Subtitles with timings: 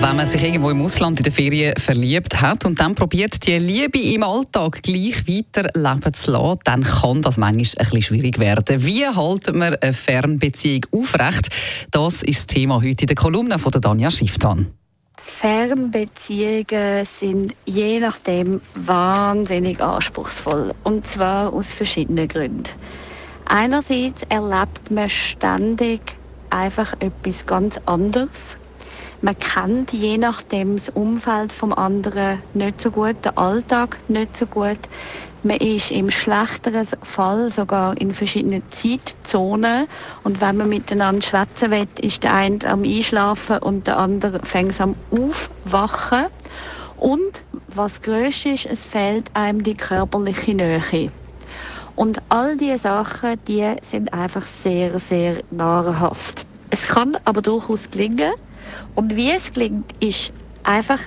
[0.00, 3.58] wenn man sich irgendwo im Ausland in der Ferien verliebt hat und dann probiert, die
[3.58, 8.84] Liebe im Alltag gleich weiterleben zu lassen, dann kann das manchmal ein bisschen schwierig werden.
[8.84, 11.48] Wie halten wir eine Fernbeziehung aufrecht?
[11.90, 14.66] Das ist das Thema heute in der Kolumne von Danja Schifftan.
[15.16, 20.74] Fernbeziehungen sind je nachdem wahnsinnig anspruchsvoll.
[20.84, 22.64] Und zwar aus verschiedenen Gründen.
[23.44, 26.00] Einerseits erlebt man ständig
[26.50, 28.56] einfach etwas ganz anderes.
[29.20, 34.46] Man kennt je nachdem das Umfeld vom anderen nicht so gut, den Alltag nicht so
[34.46, 34.78] gut.
[35.42, 39.86] Man ist im schlechteren Fall sogar in verschiedenen Zeitzonen.
[40.22, 44.80] Und wenn man miteinander schwätzen will, ist der eine am Einschlafen und der andere fängt
[44.80, 46.26] am Aufwachen.
[46.96, 51.12] Und was grösst ist, es fehlt einem die körperliche Nähe.
[51.94, 56.44] Und all diese Sachen, die sind einfach sehr, sehr nahrhaft.
[56.70, 58.32] Es kann aber durchaus gelingen.
[58.94, 60.32] Und wie es gelingt, ist
[60.62, 61.00] einfach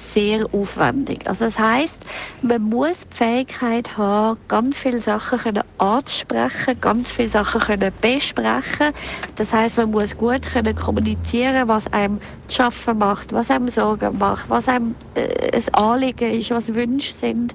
[0.00, 1.26] sehr aufwendig.
[1.26, 2.04] Also das heißt,
[2.42, 8.92] man muss die Fähigkeit haben, ganz viele Sachen können anzusprechen, ganz viele Sachen können besprechen.
[9.36, 12.18] Das heißt, man muss gut können kommunizieren, was einem
[12.48, 17.12] zu schaffen macht, was einem Sorgen macht, was einem äh, ein Anliegen ist, was Wünsche
[17.12, 17.54] sind.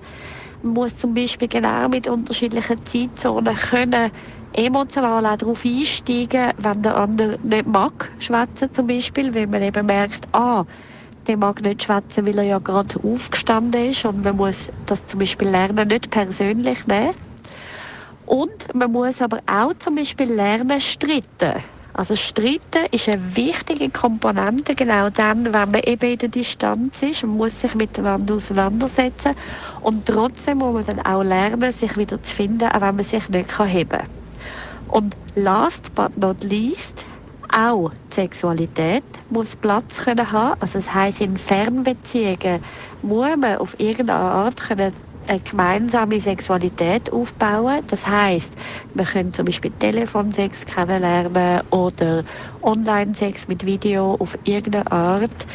[0.61, 4.11] Man muss zum Beispiel genau mit unterschiedlichen Zeitzonen können
[4.55, 9.85] emotional auch darauf einsteigen, wenn der andere nicht mag, schwätzen zum Beispiel, weil man eben
[9.85, 10.65] merkt, ah,
[11.27, 15.19] der mag nicht schwätzen, weil er ja gerade aufgestanden ist und man muss das zum
[15.19, 17.13] Beispiel lernen, nicht persönlich nehmen.
[18.25, 21.63] Und man muss aber auch zum Beispiel lernen, streiten.
[21.93, 27.23] Also Streiten ist eine wichtige Komponente, genau dann, wenn man eben in der Distanz ist.
[27.23, 29.33] Man muss sich miteinander auseinandersetzen
[29.79, 33.29] und trotzdem muss man dann auch lernen, sich wieder zu finden, auch wenn man sich
[33.29, 34.07] nicht heben kann.
[34.87, 37.05] Und last but not least,
[37.49, 40.55] auch die Sexualität muss Platz können haben.
[40.59, 42.61] Also das heißt, in Fernbeziehungen
[43.01, 44.93] muss man auf irgendeine Art können
[45.27, 47.81] eine gemeinsame Sexualität aufbauen.
[47.87, 48.53] Das heißt,
[48.93, 52.23] wir können zum Beispiel Telefonsex kennenlernen oder
[52.61, 55.47] Online-Sex mit Video auf irgendeine Art,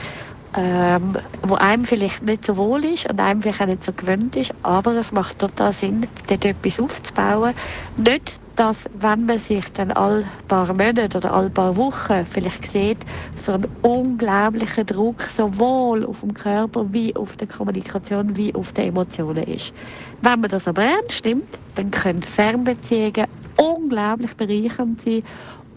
[0.56, 4.36] ähm, wo einem vielleicht nicht so wohl ist und einem vielleicht auch nicht so gewöhnt
[4.36, 7.54] ist, aber es macht total Sinn, dort etwas aufzubauen.
[7.96, 12.98] Nicht dass wenn man sich dann alle paar Monate oder alle paar Wochen vielleicht sieht,
[13.34, 18.88] so ein unglaublicher Druck sowohl auf dem Körper wie auf der Kommunikation wie auf den
[18.88, 19.72] Emotionen ist.
[20.20, 25.22] Wenn man das aber ernst nimmt, dann können Fernbeziehungen unglaublich bereichernd sein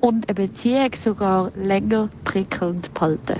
[0.01, 3.39] und eine Beziehung sogar länger prickelnd behalten.